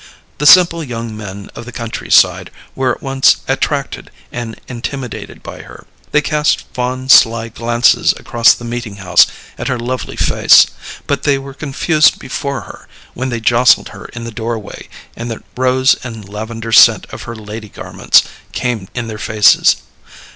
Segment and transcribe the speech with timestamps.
[0.39, 5.61] The simple young men of the country side were at once attracted and intimidated by
[5.61, 5.85] her.
[6.11, 9.27] They cast fond sly glances across the meeting house
[9.59, 10.65] at her lovely face,
[11.05, 15.43] but they were confused before her when they jostled her in the doorway and the
[15.55, 18.23] rose and lavender scent of her lady garments
[18.53, 19.75] came in their faces.